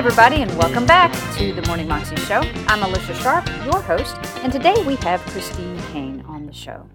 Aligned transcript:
everybody, 0.00 0.36
and 0.36 0.56
welcome 0.56 0.86
back 0.86 1.12
to 1.36 1.52
the 1.52 1.60
Morning 1.66 1.86
Moxie 1.86 2.16
Show. 2.16 2.40
I'm 2.68 2.82
Alicia 2.82 3.14
Sharp, 3.16 3.46
your 3.66 3.82
host, 3.82 4.16
and 4.38 4.50
today 4.50 4.74
we 4.86 4.96
have 4.96 5.20
Christine 5.26 5.78
Caine 5.92 6.24
on 6.26 6.46
the 6.46 6.54
show. 6.54 6.88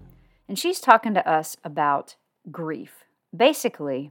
And 0.48 0.58
she's 0.58 0.80
talking 0.80 1.14
to 1.14 1.24
us 1.24 1.56
about 1.62 2.16
grief. 2.50 3.04
Basically, 3.34 4.10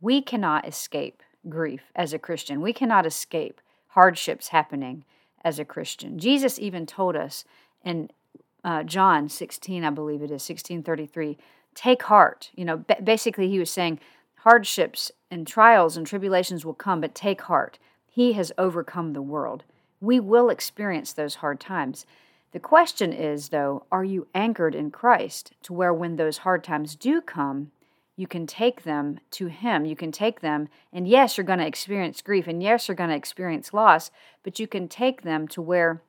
we 0.00 0.22
cannot 0.22 0.66
escape 0.66 1.22
grief 1.48 1.82
as 1.94 2.12
a 2.12 2.18
Christian, 2.18 2.60
we 2.60 2.72
cannot 2.72 3.06
escape 3.06 3.60
hardships 3.90 4.48
happening 4.48 5.04
as 5.44 5.60
a 5.60 5.64
Christian. 5.64 6.18
Jesus 6.18 6.58
even 6.58 6.86
told 6.86 7.14
us 7.14 7.44
in 7.84 8.10
uh, 8.64 8.82
John 8.82 9.28
16, 9.28 9.84
I 9.84 9.90
believe 9.90 10.20
it 10.20 10.32
is, 10.32 10.48
1633, 10.48 11.38
take 11.76 12.02
heart. 12.02 12.50
You 12.56 12.64
know, 12.64 12.78
b- 12.78 12.94
basically, 13.04 13.48
he 13.48 13.60
was 13.60 13.70
saying, 13.70 14.00
hardships 14.38 15.12
and 15.30 15.46
trials 15.46 15.96
and 15.96 16.04
tribulations 16.04 16.64
will 16.64 16.74
come, 16.74 17.00
but 17.00 17.14
take 17.14 17.42
heart. 17.42 17.78
He 18.12 18.32
has 18.32 18.52
overcome 18.58 19.12
the 19.12 19.22
world. 19.22 19.62
We 20.00 20.18
will 20.18 20.50
experience 20.50 21.12
those 21.12 21.36
hard 21.36 21.60
times. 21.60 22.04
The 22.50 22.58
question 22.58 23.12
is, 23.12 23.50
though, 23.50 23.86
are 23.92 24.02
you 24.02 24.26
anchored 24.34 24.74
in 24.74 24.90
Christ 24.90 25.52
to 25.62 25.72
where 25.72 25.94
when 25.94 26.16
those 26.16 26.38
hard 26.38 26.64
times 26.64 26.96
do 26.96 27.20
come, 27.20 27.70
you 28.16 28.26
can 28.26 28.48
take 28.48 28.82
them 28.82 29.20
to 29.30 29.46
Him? 29.46 29.84
You 29.84 29.94
can 29.94 30.10
take 30.10 30.40
them, 30.40 30.68
and 30.92 31.06
yes, 31.06 31.36
you're 31.36 31.44
going 31.44 31.60
to 31.60 31.66
experience 31.66 32.20
grief, 32.20 32.48
and 32.48 32.60
yes, 32.60 32.88
you're 32.88 32.96
going 32.96 33.10
to 33.10 33.16
experience 33.16 33.72
loss, 33.72 34.10
but 34.42 34.58
you 34.58 34.66
can 34.66 34.88
take 34.88 35.22
them 35.22 35.46
to 35.46 35.62
where 35.62 36.02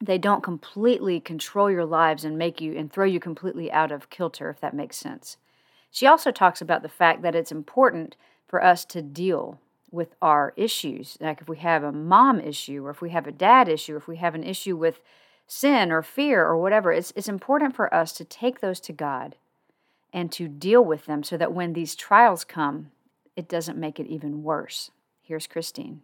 they 0.00 0.18
don't 0.18 0.42
completely 0.42 1.20
control 1.20 1.70
your 1.70 1.84
lives 1.84 2.24
and 2.24 2.36
make 2.36 2.60
you 2.60 2.76
and 2.76 2.92
throw 2.92 3.04
you 3.04 3.20
completely 3.20 3.70
out 3.70 3.92
of 3.92 4.10
kilter, 4.10 4.50
if 4.50 4.60
that 4.60 4.74
makes 4.74 4.96
sense. 4.96 5.36
She 5.88 6.08
also 6.08 6.32
talks 6.32 6.60
about 6.60 6.82
the 6.82 6.88
fact 6.88 7.22
that 7.22 7.36
it's 7.36 7.52
important 7.52 8.16
for 8.48 8.62
us 8.62 8.84
to 8.86 9.00
deal 9.00 9.60
with 9.94 10.14
our 10.20 10.52
issues. 10.56 11.16
Like 11.20 11.40
if 11.40 11.48
we 11.48 11.58
have 11.58 11.82
a 11.84 11.92
mom 11.92 12.40
issue, 12.40 12.84
or 12.84 12.90
if 12.90 13.00
we 13.00 13.10
have 13.10 13.26
a 13.26 13.32
dad 13.32 13.68
issue, 13.68 13.94
or 13.94 13.98
if 13.98 14.08
we 14.08 14.16
have 14.16 14.34
an 14.34 14.42
issue 14.44 14.76
with 14.76 15.00
sin 15.46 15.92
or 15.92 16.02
fear 16.02 16.44
or 16.44 16.58
whatever, 16.58 16.92
it's, 16.92 17.12
it's 17.16 17.28
important 17.28 17.76
for 17.76 17.92
us 17.94 18.12
to 18.14 18.24
take 18.24 18.60
those 18.60 18.80
to 18.80 18.92
God 18.92 19.36
and 20.12 20.30
to 20.32 20.48
deal 20.48 20.84
with 20.84 21.06
them 21.06 21.22
so 21.22 21.36
that 21.36 21.52
when 21.52 21.72
these 21.72 21.94
trials 21.94 22.44
come, 22.44 22.90
it 23.36 23.48
doesn't 23.48 23.78
make 23.78 23.98
it 23.98 24.06
even 24.06 24.42
worse. 24.42 24.90
Here's 25.22 25.46
Christine. 25.46 26.02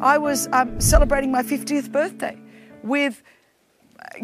I 0.00 0.18
was 0.18 0.48
um, 0.52 0.80
celebrating 0.80 1.32
my 1.32 1.42
50th 1.42 1.90
birthday 1.90 2.38
with, 2.82 3.22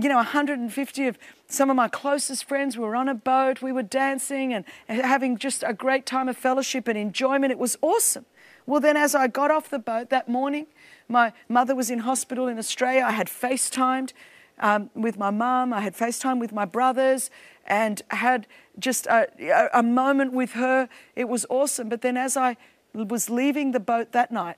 you 0.01 0.08
know, 0.08 0.17
150 0.17 1.06
of 1.08 1.19
some 1.48 1.69
of 1.69 1.77
my 1.77 1.89
closest 1.89 2.45
friends. 2.45 2.79
We 2.79 2.84
were 2.84 2.97
on 2.97 3.08
a 3.08 3.14
boat, 3.14 3.61
we 3.61 3.73
were 3.73 3.83
dancing 3.83 4.55
and 4.55 4.64
having 4.86 5.36
just 5.36 5.64
a 5.67 5.73
great 5.73 6.06
time 6.06 6.29
of 6.29 6.36
fellowship 6.36 6.89
and 6.89 6.97
enjoyment. 6.97 7.51
It 7.51 7.58
was 7.58 7.77
awesome. 7.83 8.25
Well, 8.67 8.81
then, 8.81 8.97
as 8.97 9.15
I 9.15 9.27
got 9.27 9.51
off 9.51 9.69
the 9.69 9.79
boat 9.79 10.09
that 10.11 10.29
morning, 10.29 10.67
my 11.09 11.33
mother 11.48 11.75
was 11.75 11.91
in 11.91 12.01
hospital 12.01 12.48
in 12.48 12.59
Australia. 12.59 13.05
I 13.07 13.12
had 13.12 13.29
FaceTimed 13.29 14.12
um, 14.59 14.91
with 14.95 15.19
my 15.19 15.31
mum, 15.31 15.73
I 15.73 15.81
had 15.81 15.97
FaceTime 15.97 16.39
with 16.39 16.53
my 16.53 16.65
brothers, 16.65 17.31
and 17.67 18.01
had 18.09 18.47
just 18.79 19.07
a, 19.07 19.29
a 19.77 19.83
moment 19.83 20.33
with 20.33 20.53
her. 20.53 20.89
It 21.17 21.29
was 21.29 21.45
awesome. 21.51 21.89
But 21.89 22.01
then, 22.01 22.17
as 22.17 22.37
I 22.37 22.57
was 22.95 23.29
leaving 23.29 23.73
the 23.73 23.81
boat 23.81 24.12
that 24.12 24.31
night, 24.31 24.57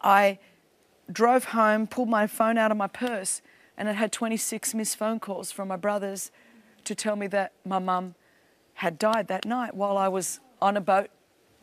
I 0.00 0.38
drove 1.10 1.46
home, 1.46 1.86
pulled 1.86 2.08
my 2.08 2.26
phone 2.26 2.58
out 2.58 2.70
of 2.70 2.76
my 2.76 2.86
purse, 2.86 3.40
and 3.78 3.88
it 3.88 3.96
had 3.96 4.12
26 4.12 4.74
missed 4.74 4.96
phone 4.96 5.20
calls 5.20 5.50
from 5.50 5.68
my 5.68 5.76
brothers 5.76 6.30
to 6.84 6.94
tell 6.94 7.16
me 7.16 7.26
that 7.28 7.52
my 7.64 7.78
mum 7.78 8.14
had 8.74 8.98
died 8.98 9.28
that 9.28 9.44
night 9.44 9.74
while 9.74 9.96
I 9.96 10.08
was 10.08 10.40
on 10.60 10.76
a 10.76 10.80
boat 10.80 11.10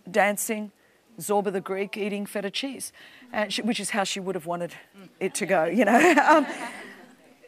dancing 0.09 0.71
Zorba 1.19 1.51
the 1.51 1.61
Greek 1.61 1.97
eating 1.97 2.25
feta 2.25 2.49
cheese, 2.49 2.91
she, 3.49 3.61
which 3.61 3.79
is 3.79 3.91
how 3.91 4.03
she 4.03 4.19
would 4.19 4.35
have 4.35 4.45
wanted 4.45 4.73
it 5.19 5.33
to 5.35 5.45
go, 5.45 5.65
you 5.65 5.85
know. 5.85 5.97
um, 6.27 6.45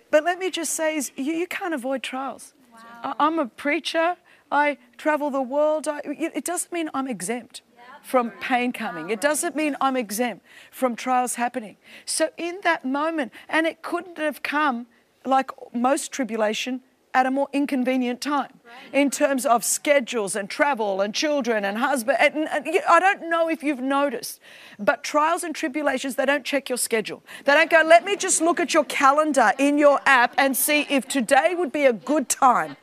but 0.09 0.24
let 0.24 0.40
me 0.40 0.52
just 0.52 0.74
say, 0.74 0.98
is 0.98 1.12
you, 1.16 1.34
you 1.34 1.48
can't 1.48 1.74
avoid 1.74 2.04
trials. 2.04 2.54
Wow. 2.72 3.16
I, 3.20 3.28
am 3.28 3.40
a 3.40 3.46
preacher. 3.48 4.18
I 4.52 4.78
travel 4.98 5.30
the 5.30 5.42
world. 5.42 5.88
I, 5.88 6.02
it 6.04 6.44
doesn't 6.44 6.72
mean 6.72 6.90
I'm 6.94 7.08
exempt 7.08 7.62
from 8.02 8.31
pain 8.42 8.74
coming. 8.74 9.10
It 9.10 9.22
doesn't 9.22 9.56
mean 9.56 9.76
I'm 9.80 9.96
exempt 9.96 10.46
from 10.72 10.96
trials 10.96 11.36
happening. 11.36 11.78
So, 12.06 12.30
in 12.38 12.60
that 12.64 12.84
moment, 12.84 13.31
and 13.48 13.68
it 13.68 13.81
couldn't 13.81 14.18
have 14.18 14.44
come 14.44 14.88
like 15.24 15.52
most 15.74 16.12
tribulation 16.12 16.81
at 17.14 17.26
a 17.26 17.32
more 17.32 17.48
inconvenient 17.54 18.22
time 18.22 18.60
in 18.94 19.10
terms 19.10 19.46
of 19.46 19.64
schedules 19.64 20.36
and 20.36 20.50
travel 20.50 21.02
and 21.02 21.14
children 21.14 21.66
and 21.66 21.78
husband. 21.78 22.18
And, 22.20 22.48
and, 22.50 22.82
I 22.88 23.00
don't 23.00 23.30
know 23.30 23.50
if 23.50 23.64
you've 23.64 23.82
noticed, 23.82 24.40
but 24.80 25.04
trials 25.04 25.44
and 25.44 25.56
tribulations, 25.56 26.16
they 26.16 26.26
don't 26.26 26.46
check 26.46 26.70
your 26.70 26.78
schedule. 26.78 27.24
They 27.46 27.54
don't 27.54 27.70
go, 27.70 27.84
let 27.86 28.06
me 28.06 28.16
just 28.16 28.42
look 28.42 28.60
at 28.60 28.74
your 28.74 28.86
calendar 28.86 29.52
in 29.58 29.78
your 29.78 30.00
app 30.06 30.34
and 30.38 30.56
see 30.56 30.86
if 30.90 31.08
today 31.08 31.56
would 31.56 31.72
be 31.72 31.86
a 31.86 31.94
good 31.94 32.30
time. 32.30 32.78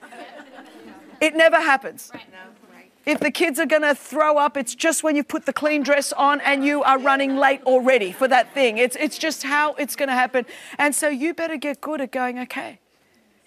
It 1.21 1.34
never 1.34 1.56
happens. 1.56 2.12
If 3.09 3.21
the 3.21 3.31
kids 3.31 3.59
are 3.59 3.66
going 3.66 3.83
to 3.83 3.95
throw 3.95 4.37
up, 4.37 4.56
it's 4.56 4.75
just 4.75 5.03
when 5.03 5.16
you 5.16 5.25
put 5.25 5.47
the 5.47 5.53
clean 5.53 5.83
dress 5.83 6.12
on 6.12 6.43
and 6.43 6.62
you 6.62 6.83
are 6.83 6.99
running 6.99 7.37
late 7.37 7.62
already 7.62 8.12
for 8.12 8.28
that 8.28 8.53
thing. 8.53 8.77
It's, 8.77 8.97
it's 8.97 9.16
just 9.16 9.45
how 9.45 9.72
it's 9.75 9.97
going 9.97 10.10
to 10.10 10.15
happen. 10.15 10.45
And 10.77 10.95
so 10.95 11.09
you 11.09 11.33
better 11.33 11.56
get 11.56 11.81
good 11.81 12.03
at 12.03 12.12
going, 12.12 12.39
okay, 12.41 12.81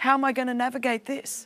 how 0.02 0.16
am 0.16 0.26
I 0.26 0.32
going 0.32 0.48
to 0.48 0.56
navigate 0.56 1.06
this? 1.06 1.46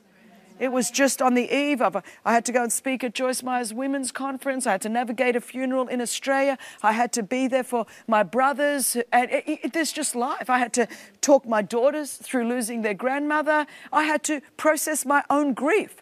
It 0.60 0.72
was 0.72 0.90
just 0.90 1.22
on 1.22 1.34
the 1.34 1.54
eve 1.54 1.82
of, 1.82 1.98
a, 1.98 2.04
I 2.24 2.32
had 2.32 2.46
to 2.46 2.54
go 2.54 2.64
and 2.64 2.72
speak 2.72 3.04
at 3.04 3.14
Joyce 3.14 3.44
Meyer's 3.44 3.74
women's 3.74 4.14
conference. 4.14 4.66
I 4.66 4.72
had 4.72 4.82
to 4.84 4.90
navigate 4.90 5.36
a 5.36 5.42
funeral 5.42 5.90
in 5.90 6.00
Australia. 6.00 6.58
I 6.82 6.94
had 6.94 7.12
to 7.14 7.24
be 7.24 7.50
there 7.50 7.66
for 7.66 7.86
my 8.08 8.24
brothers. 8.24 8.96
And 9.12 9.30
it, 9.30 9.44
it, 9.46 9.74
there's 9.74 9.92
just 9.92 10.16
life. 10.16 10.50
I 10.50 10.60
had 10.60 10.72
to 10.72 10.88
talk 11.20 11.46
my 11.46 11.62
daughters 11.62 12.14
through 12.14 12.48
losing 12.48 12.82
their 12.82 12.94
grandmother. 12.94 13.68
I 13.92 14.04
had 14.04 14.24
to 14.24 14.40
process 14.56 15.06
my 15.06 15.22
own 15.30 15.54
grief. 15.54 15.98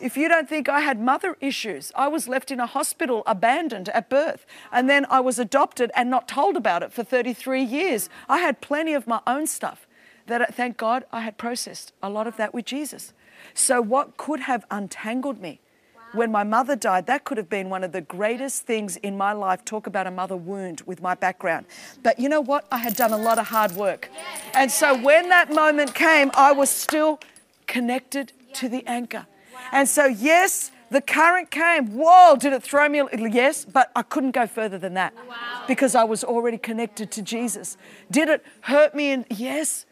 If 0.00 0.16
you 0.16 0.28
don't 0.28 0.48
think 0.48 0.68
I 0.68 0.80
had 0.80 1.00
mother 1.00 1.36
issues, 1.40 1.90
I 1.96 2.06
was 2.06 2.28
left 2.28 2.52
in 2.52 2.60
a 2.60 2.66
hospital 2.66 3.24
abandoned 3.26 3.88
at 3.88 4.08
birth. 4.08 4.46
And 4.70 4.88
then 4.88 5.04
I 5.10 5.18
was 5.18 5.40
adopted 5.40 5.90
and 5.96 6.08
not 6.08 6.28
told 6.28 6.56
about 6.56 6.84
it 6.84 6.92
for 6.92 7.02
33 7.02 7.60
years. 7.64 8.08
I 8.28 8.38
had 8.38 8.60
plenty 8.60 8.94
of 8.94 9.08
my 9.08 9.20
own 9.26 9.48
stuff 9.48 9.88
that, 10.26 10.40
uh, 10.40 10.46
thank 10.50 10.76
God, 10.76 11.04
I 11.12 11.20
had 11.20 11.38
processed 11.38 11.92
a 12.02 12.10
lot 12.10 12.26
of 12.26 12.36
that 12.36 12.54
with 12.54 12.64
Jesus. 12.64 13.12
So, 13.54 13.80
what 13.80 14.16
could 14.16 14.40
have 14.40 14.64
untangled 14.70 15.40
me? 15.40 15.60
When 16.12 16.30
my 16.30 16.44
mother 16.44 16.76
died, 16.76 17.06
that 17.06 17.24
could 17.24 17.38
have 17.38 17.48
been 17.48 17.70
one 17.70 17.82
of 17.82 17.92
the 17.92 18.02
greatest 18.02 18.66
things 18.66 18.98
in 18.98 19.16
my 19.16 19.32
life. 19.32 19.64
Talk 19.64 19.86
about 19.86 20.06
a 20.06 20.10
mother 20.10 20.36
wound 20.36 20.82
with 20.82 21.00
my 21.00 21.14
background. 21.14 21.64
But 22.02 22.18
you 22.18 22.28
know 22.28 22.40
what? 22.42 22.66
I 22.70 22.78
had 22.78 22.94
done 22.96 23.12
a 23.12 23.16
lot 23.16 23.38
of 23.38 23.48
hard 23.48 23.72
work. 23.72 24.10
And 24.52 24.70
so 24.70 24.94
when 24.94 25.30
that 25.30 25.50
moment 25.50 25.94
came, 25.94 26.30
I 26.34 26.52
was 26.52 26.68
still 26.68 27.18
connected 27.66 28.32
to 28.54 28.68
the 28.68 28.86
anchor. 28.86 29.26
And 29.72 29.88
so, 29.88 30.04
yes, 30.04 30.70
the 30.90 31.00
current 31.00 31.50
came. 31.50 31.92
Whoa, 31.92 32.36
did 32.36 32.52
it 32.52 32.62
throw 32.62 32.86
me? 32.90 33.02
Yes, 33.30 33.64
but 33.64 33.90
I 33.96 34.02
couldn't 34.02 34.32
go 34.32 34.46
further 34.46 34.76
than 34.76 34.92
that 34.94 35.14
because 35.66 35.94
I 35.94 36.04
was 36.04 36.22
already 36.22 36.58
connected 36.58 37.10
to 37.12 37.22
Jesus. 37.22 37.78
Did 38.10 38.28
it 38.28 38.44
hurt 38.62 38.94
me? 38.94 39.12
And 39.12 39.24
yes, 39.30 39.86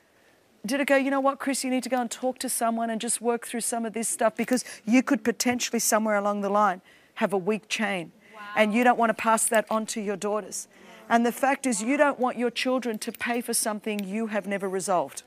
did 0.65 0.81
it 0.81 0.87
go, 0.87 0.97
you 0.97 1.11
know 1.11 1.21
what, 1.21 1.39
Chris, 1.39 1.65
you 1.65 1.71
need 1.71 1.83
to 1.83 1.89
go 1.89 2.01
and 2.01 2.11
talk 2.11 2.39
to 2.41 2.49
someone 2.49 2.91
and 2.91 3.01
just 3.01 3.21
work 3.21 3.47
through 3.47 3.63
some 3.63 3.87
of 3.87 3.93
this 3.93 4.09
stuff 4.09 4.37
because 4.37 4.65
you 4.85 5.03
could 5.03 5.25
potentially 5.25 5.79
somewhere 5.79 6.17
along 6.17 6.43
the 6.43 6.51
line 6.51 6.83
have 7.15 7.33
a 7.33 7.39
weak 7.39 7.69
chain 7.69 8.13
wow. 8.35 8.41
and 8.57 8.75
you 8.75 8.85
don't 8.85 8.99
want 8.99 9.11
to 9.11 9.15
pass 9.15 9.49
that 9.49 9.65
on 9.71 9.87
to 9.87 10.01
your 10.01 10.17
daughters. 10.17 10.69
And 11.09 11.27
the 11.27 11.33
fact 11.33 11.67
is, 11.67 11.83
you 11.83 11.97
don't 11.97 12.21
want 12.21 12.39
your 12.39 12.51
children 12.51 12.99
to 12.99 13.11
pay 13.11 13.41
for 13.41 13.53
something 13.53 14.05
you 14.05 14.29
have 14.29 14.47
never 14.47 14.69
resolved. 14.69 15.25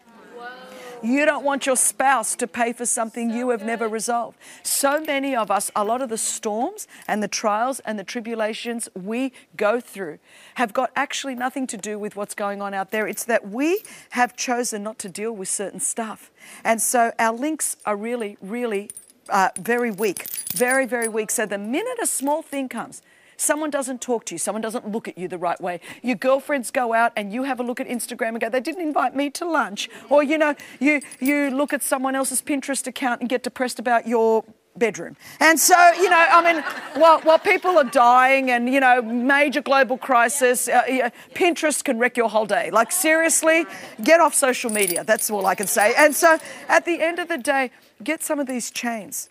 You 1.04 1.26
don't 1.26 1.44
want 1.44 1.66
your 1.66 1.76
spouse 1.76 2.34
to 2.36 2.48
pay 2.48 2.72
for 2.72 2.86
something 2.86 3.30
you 3.30 3.50
have 3.50 3.66
never 3.66 3.90
resolved. 3.90 4.38
So 4.64 5.02
many 5.02 5.36
of 5.36 5.52
us, 5.52 5.70
a 5.76 5.84
lot 5.84 6.02
of 6.02 6.08
the 6.08 6.18
storms 6.18 6.88
and 7.10 7.22
the 7.22 7.28
trials 7.28 7.82
and 7.82 8.00
the 8.00 8.06
tribulations 8.06 8.88
we 8.96 9.34
go 9.58 9.82
through 9.82 10.20
have 10.56 10.72
got 10.72 10.92
actually 10.96 11.36
nothing 11.36 11.68
to 11.68 11.78
do 11.78 12.00
with 12.00 12.16
what's 12.16 12.34
going 12.34 12.62
on 12.62 12.74
out 12.74 12.92
there. 12.92 13.06
It's 13.06 13.26
that 13.26 13.50
we 13.50 13.84
have 14.12 14.38
chosen 14.38 14.82
not 14.82 14.98
to 15.00 15.10
deal 15.10 15.34
with 15.34 15.50
certain 15.50 15.82
stuff. 15.82 16.32
And 16.64 16.82
so 16.82 17.12
our 17.20 17.34
links 17.34 17.76
are 17.86 17.98
really, 17.98 18.38
really 18.42 18.90
uh, 19.28 19.50
very 19.60 19.92
weak, 19.92 20.28
very, 20.54 20.86
very 20.86 21.10
weak. 21.10 21.32
So 21.32 21.46
the 21.46 21.58
minute 21.58 21.98
a 22.02 22.08
small 22.08 22.42
thing 22.42 22.70
comes, 22.70 23.02
Someone 23.38 23.70
doesn't 23.70 24.02
talk 24.02 24.26
to 24.26 24.36
you, 24.36 24.40
someone 24.40 24.62
doesn't 24.62 24.90
look 24.90 25.08
at 25.08 25.18
you 25.18 25.28
the 25.28 25.38
right 25.38 25.60
way. 25.60 25.80
Your 26.02 26.16
girlfriends 26.16 26.72
go 26.72 26.94
out 26.94 27.12
and 27.16 27.34
you 27.34 27.44
have 27.44 27.60
a 27.60 27.64
look 27.64 27.80
at 27.80 27.88
Instagram 27.88 28.30
and 28.30 28.42
go, 28.42 28.50
they 28.50 28.60
didn't 28.60 28.82
invite 28.82 29.16
me 29.16 29.30
to 29.32 29.46
lunch. 29.46 29.90
Or, 30.10 30.24
you 30.24 30.38
know, 30.38 30.56
you, 30.80 31.02
you 31.20 31.50
look 31.50 31.74
at 31.74 31.84
someone 31.84 32.16
else's 32.16 32.42
Pinterest 32.42 32.86
account 32.88 33.22
and 33.22 33.30
get 33.30 33.44
depressed 33.44 33.80
about 33.80 34.08
your 34.08 34.44
bedroom. 34.76 35.16
And 35.40 35.60
so, 35.60 35.76
you 35.94 36.10
know, 36.10 36.18
I 36.18 36.54
mean, 36.54 36.64
while, 37.02 37.20
while 37.22 37.40
people 37.40 37.78
are 37.78 37.84
dying 37.84 38.52
and, 38.52 38.72
you 38.72 38.80
know, 38.80 39.02
major 39.02 39.62
global 39.62 39.98
crisis, 39.98 40.68
uh, 40.68 41.10
Pinterest 41.34 41.84
can 41.84 42.00
wreck 42.00 42.18
your 42.18 42.30
whole 42.30 42.46
day. 42.46 42.72
Like, 42.72 42.92
seriously, 42.92 43.66
get 44.04 44.20
off 44.20 44.34
social 44.34 44.72
media. 44.72 45.04
That's 45.04 45.30
all 45.30 45.46
I 45.46 45.56
can 45.56 45.68
say. 45.68 45.94
And 45.98 46.16
so, 46.16 46.38
at 46.68 46.86
the 46.86 47.02
end 47.02 47.20
of 47.20 47.28
the 47.28 47.38
day, 47.38 47.72
get 48.04 48.24
some 48.24 48.40
of 48.40 48.48
these 48.48 48.72
chains 48.72 49.30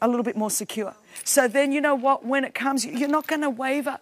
a 0.00 0.08
little 0.08 0.24
bit 0.24 0.36
more 0.36 0.50
secure. 0.50 0.94
So 1.24 1.48
then, 1.48 1.72
you 1.72 1.80
know 1.80 1.94
what? 1.94 2.24
When 2.24 2.44
it 2.44 2.54
comes, 2.54 2.84
you're 2.84 3.08
not 3.08 3.26
going 3.26 3.42
to 3.42 3.50
waver. 3.50 3.98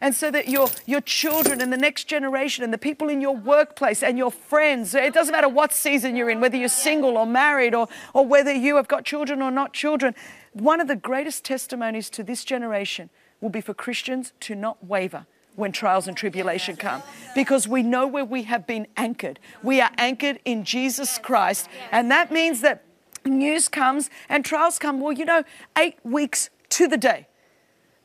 And 0.00 0.14
so 0.14 0.30
that 0.30 0.48
your, 0.48 0.68
your 0.84 1.00
children 1.00 1.60
and 1.60 1.72
the 1.72 1.76
next 1.76 2.04
generation 2.04 2.62
and 2.62 2.72
the 2.72 2.78
people 2.78 3.08
in 3.08 3.20
your 3.20 3.34
workplace 3.34 4.02
and 4.02 4.18
your 4.18 4.30
friends, 4.30 4.94
it 4.94 5.14
doesn't 5.14 5.32
matter 5.32 5.48
what 5.48 5.72
season 5.72 6.16
you're 6.16 6.28
in, 6.28 6.40
whether 6.40 6.56
you're 6.56 6.68
single 6.68 7.16
or 7.16 7.26
married 7.26 7.74
or, 7.74 7.88
or 8.12 8.26
whether 8.26 8.52
you 8.52 8.76
have 8.76 8.88
got 8.88 9.04
children 9.04 9.40
or 9.40 9.50
not 9.50 9.72
children, 9.72 10.14
one 10.52 10.80
of 10.80 10.88
the 10.88 10.96
greatest 10.96 11.44
testimonies 11.44 12.10
to 12.10 12.22
this 12.22 12.44
generation 12.44 13.08
will 13.40 13.50
be 13.50 13.60
for 13.60 13.74
Christians 13.74 14.32
to 14.40 14.54
not 14.54 14.84
waver 14.84 15.26
when 15.54 15.72
trials 15.72 16.06
and 16.06 16.16
tribulation 16.16 16.76
come 16.76 17.02
because 17.34 17.66
we 17.66 17.82
know 17.82 18.06
where 18.06 18.24
we 18.24 18.42
have 18.42 18.66
been 18.66 18.86
anchored. 18.96 19.38
We 19.62 19.80
are 19.80 19.90
anchored 19.96 20.38
in 20.44 20.64
Jesus 20.64 21.18
Christ, 21.18 21.68
and 21.90 22.10
that 22.10 22.30
means 22.30 22.60
that 22.60 22.84
news 23.26 23.68
comes 23.68 24.10
and 24.28 24.44
trials 24.44 24.78
come. 24.78 25.00
Well, 25.00 25.12
you 25.12 25.24
know, 25.24 25.44
eight 25.76 25.96
weeks 26.02 26.50
to 26.70 26.88
the 26.88 26.96
day 26.96 27.28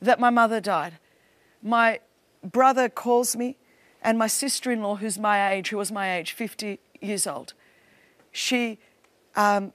that 0.02 0.20
my 0.20 0.30
mother 0.30 0.60
died, 0.60 0.94
my 1.62 2.00
brother 2.44 2.90
calls 2.90 3.36
me, 3.36 3.58
and 4.02 4.18
my 4.18 4.28
sister 4.28 4.72
in 4.72 4.82
law, 4.82 4.96
who's 4.96 5.20
my 5.20 5.54
age, 5.54 5.70
who 5.70 5.78
was 5.78 5.92
my 5.92 6.18
age, 6.18 6.32
50 6.32 6.80
years 7.02 7.28
old, 7.28 7.54
she, 8.32 8.80
um, 9.36 9.74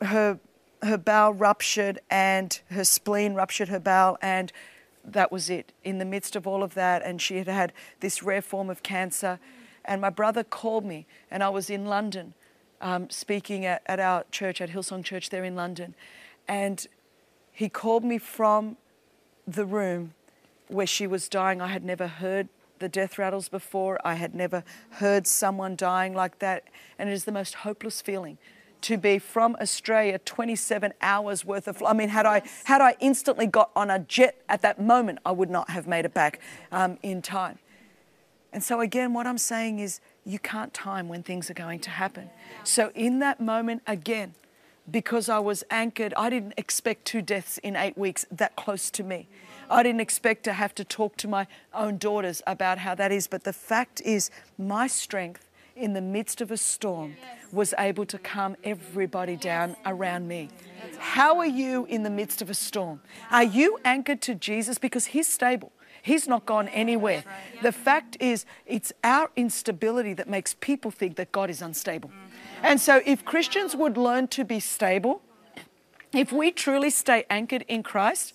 her, 0.00 0.40
her 0.82 0.98
bowel 0.98 1.32
ruptured 1.32 2.00
and 2.10 2.60
her 2.70 2.84
spleen 2.84 3.34
ruptured 3.34 3.68
her 3.68 3.78
bowel, 3.78 4.18
and 4.20 4.52
that 5.04 5.30
was 5.30 5.50
it. 5.50 5.72
In 5.84 5.98
the 5.98 6.04
midst 6.04 6.34
of 6.34 6.46
all 6.46 6.62
of 6.62 6.74
that, 6.74 7.02
and 7.04 7.20
she 7.20 7.36
had 7.36 7.46
had 7.46 7.72
this 8.00 8.22
rare 8.22 8.42
form 8.42 8.70
of 8.70 8.82
cancer. 8.82 9.38
And 9.84 10.00
my 10.00 10.10
brother 10.10 10.42
called 10.42 10.84
me, 10.84 11.06
and 11.30 11.42
I 11.42 11.50
was 11.50 11.68
in 11.68 11.84
London 11.84 12.34
um, 12.80 13.10
speaking 13.10 13.64
at, 13.64 13.82
at 13.86 14.00
our 14.00 14.24
church, 14.30 14.60
at 14.60 14.70
Hillsong 14.70 15.04
Church 15.04 15.30
there 15.30 15.44
in 15.44 15.54
London. 15.54 15.94
And 16.48 16.86
he 17.52 17.68
called 17.68 18.04
me 18.04 18.18
from 18.18 18.76
the 19.46 19.64
room 19.64 20.14
where 20.68 20.86
she 20.86 21.06
was 21.06 21.28
dying. 21.28 21.60
I 21.60 21.68
had 21.68 21.84
never 21.84 22.06
heard 22.06 22.48
the 22.78 22.88
death 22.88 23.18
rattles 23.18 23.48
before. 23.48 23.98
I 24.04 24.14
had 24.14 24.34
never 24.34 24.64
heard 24.90 25.26
someone 25.26 25.76
dying 25.76 26.14
like 26.14 26.38
that. 26.40 26.64
And 26.98 27.08
it 27.08 27.12
is 27.12 27.24
the 27.24 27.32
most 27.32 27.54
hopeless 27.54 28.00
feeling 28.00 28.38
to 28.84 28.98
be 28.98 29.18
from 29.18 29.56
Australia 29.62 30.18
27 30.18 30.92
hours 31.00 31.42
worth 31.42 31.66
of 31.66 31.82
I 31.82 31.94
mean 31.94 32.10
had 32.10 32.26
I 32.26 32.42
had 32.64 32.82
I 32.82 32.96
instantly 33.00 33.46
got 33.46 33.70
on 33.74 33.88
a 33.88 33.98
jet 33.98 34.42
at 34.46 34.60
that 34.60 34.78
moment 34.78 35.20
I 35.24 35.32
would 35.32 35.48
not 35.48 35.70
have 35.70 35.86
made 35.86 36.04
it 36.04 36.12
back 36.12 36.38
um, 36.70 36.98
in 37.02 37.22
time 37.22 37.58
and 38.52 38.62
so 38.62 38.80
again 38.80 39.14
what 39.14 39.26
I'm 39.26 39.38
saying 39.38 39.78
is 39.78 40.00
you 40.24 40.38
can't 40.38 40.72
time 40.72 41.08
when 41.08 41.22
things 41.22 41.50
are 41.50 41.54
going 41.54 41.80
to 41.80 41.90
happen 41.90 42.30
so 42.62 42.90
in 42.94 43.18
that 43.18 43.40
moment 43.40 43.82
again 43.86 44.34
because 44.90 45.28
I 45.28 45.38
was 45.38 45.64
anchored 45.70 46.14
I 46.16 46.30
didn't 46.30 46.54
expect 46.56 47.04
two 47.04 47.22
deaths 47.22 47.58
in 47.58 47.76
eight 47.76 47.96
weeks 47.96 48.26
that 48.30 48.56
close 48.56 48.90
to 48.92 49.02
me 49.02 49.28
I 49.70 49.82
didn't 49.82 50.00
expect 50.00 50.44
to 50.44 50.52
have 50.52 50.74
to 50.76 50.84
talk 50.84 51.16
to 51.18 51.28
my 51.28 51.46
own 51.72 51.96
daughters 51.98 52.42
about 52.46 52.78
how 52.78 52.94
that 52.94 53.12
is 53.12 53.26
but 53.26 53.44
the 53.44 53.52
fact 53.52 54.00
is 54.02 54.30
my 54.58 54.86
strength 54.86 55.48
in 55.76 55.92
the 55.92 56.00
midst 56.00 56.40
of 56.40 56.50
a 56.50 56.56
storm 56.56 57.16
was 57.52 57.74
able 57.78 58.06
to 58.06 58.18
calm 58.18 58.56
everybody 58.64 59.36
down 59.36 59.76
around 59.84 60.28
me. 60.28 60.48
How 60.98 61.38
are 61.38 61.46
you 61.46 61.84
in 61.86 62.02
the 62.02 62.10
midst 62.10 62.42
of 62.42 62.50
a 62.50 62.54
storm? 62.54 63.00
Are 63.30 63.44
you 63.44 63.78
anchored 63.84 64.20
to 64.22 64.34
Jesus? 64.34 64.78
Because 64.78 65.06
He's 65.06 65.26
stable. 65.26 65.72
He's 66.04 66.28
not 66.28 66.44
gone 66.44 66.68
anywhere. 66.68 67.24
The 67.62 67.72
fact 67.72 68.18
is, 68.20 68.44
it's 68.66 68.92
our 69.02 69.30
instability 69.36 70.12
that 70.12 70.28
makes 70.28 70.54
people 70.60 70.90
think 70.90 71.16
that 71.16 71.32
God 71.32 71.48
is 71.48 71.62
unstable. 71.62 72.10
Mm-hmm. 72.10 72.66
And 72.66 72.78
so, 72.78 73.00
if 73.06 73.24
Christians 73.24 73.74
would 73.74 73.96
learn 73.96 74.28
to 74.28 74.44
be 74.44 74.60
stable, 74.60 75.22
if 76.14 76.32
we 76.32 76.50
truly 76.50 76.90
stay 76.90 77.24
anchored 77.28 77.64
in 77.68 77.82
Christ, 77.82 78.34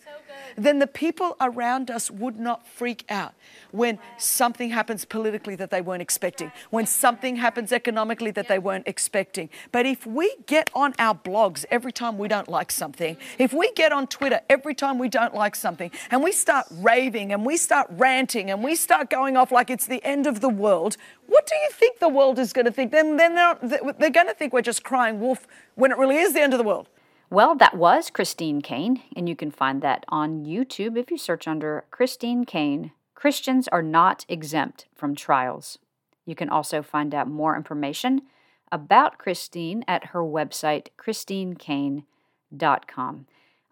then 0.56 0.80
the 0.80 0.88
people 0.88 1.36
around 1.40 1.90
us 1.90 2.10
would 2.12 2.40
not 2.40 2.68
freak 2.68 3.06
out 3.10 3.34
when 3.72 4.00
something 4.18 4.72
happens 4.72 5.06
politically 5.06 5.56
that 5.56 5.70
they 5.70 5.82
weren't 5.82 6.02
expecting, 6.02 6.52
when 6.70 6.86
something 6.86 7.38
happens 7.38 7.72
economically 7.72 8.32
that 8.32 8.48
they 8.48 8.60
weren't 8.60 8.88
expecting. 8.88 9.50
But 9.72 9.86
if 9.86 10.06
we 10.06 10.36
get 10.48 10.70
on 10.74 10.94
our 11.00 11.16
blogs 11.16 11.66
every 11.70 11.92
time 11.92 12.18
we 12.18 12.28
don't 12.28 12.50
like 12.50 12.72
something, 12.72 13.18
if 13.38 13.54
we 13.54 13.72
get 13.74 13.92
on 13.92 14.08
Twitter 14.08 14.42
every 14.50 14.76
time 14.76 14.98
we 14.98 15.08
don't 15.10 15.36
like 15.36 15.56
something, 15.56 15.92
and 16.12 16.24
we 16.24 16.32
start 16.32 16.66
raving 16.72 17.32
and 17.32 17.46
we 17.46 17.58
start 17.58 17.88
ranting 17.92 18.50
and 18.50 18.64
we 18.64 18.76
start 18.76 19.10
going 19.10 19.38
off 19.38 19.52
like 19.52 19.70
it's 19.70 19.88
the 19.88 20.04
end 20.04 20.28
of 20.28 20.42
the 20.42 20.50
world, 20.50 20.98
what 21.28 21.46
do 21.46 21.56
you 21.56 21.70
think 21.72 22.00
the 22.00 22.10
world 22.10 22.40
is 22.40 22.54
going 22.54 22.66
to 22.66 22.72
think? 22.72 22.92
Then 22.92 23.18
they're, 23.18 23.58
they're 23.62 24.10
going 24.10 24.28
to 24.28 24.34
think 24.34 24.52
we're 24.52 24.62
just 24.62 24.84
crying 24.84 25.20
wolf 25.20 25.48
when 25.76 25.92
it 25.92 25.98
really 25.98 26.18
is 26.18 26.34
the 26.34 26.42
end 26.42 26.54
of 26.54 26.58
the 26.58 26.64
world. 26.64 26.88
Well, 27.32 27.54
that 27.56 27.78
was 27.78 28.10
Christine 28.10 28.60
Caine, 28.60 29.04
and 29.16 29.30
you 29.30 29.36
can 29.36 29.52
find 29.52 29.84
that 29.84 30.04
on 30.10 30.46
YouTube 30.46 30.98
if 30.98 31.12
you 31.12 31.18
search 31.18 31.48
under 31.48 31.86
Christine 31.92 32.44
Caine. 32.44 32.92
Christians 33.14 33.68
are 33.68 33.84
not 33.84 34.26
exempt 34.28 34.88
from 34.96 35.14
trials. 35.14 35.78
You 36.26 36.34
can 36.34 36.50
also 36.50 36.82
find 36.82 37.14
out 37.14 37.30
more 37.30 37.56
information 37.56 38.24
about 38.72 39.20
Christine 39.20 39.86
at 39.88 40.06
her 40.06 40.22
website, 40.22 40.88
christinecaine.com. 40.98 43.28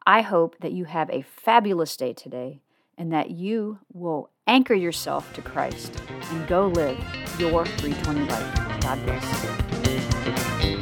I 0.06 0.22
hope 0.22 0.60
that 0.60 0.74
you 0.74 0.86
have 0.86 1.10
a 1.10 1.24
fabulous 1.24 1.98
day 1.98 2.14
today 2.14 2.62
and 2.96 3.12
that 3.12 3.32
you 3.32 3.80
will 3.92 4.30
anchor 4.46 4.76
yourself 4.76 5.34
to 5.34 5.42
Christ 5.42 6.00
and 6.32 6.48
go 6.48 6.68
live 6.68 7.00
your 7.40 7.66
320 7.66 8.30
life. 8.30 8.56
God 8.82 9.04
bless. 9.04 10.77